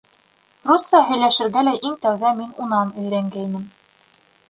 [0.69, 3.73] Русса һөйләшергә лә иң тәүҙә мин унан өйрәнгәйнем.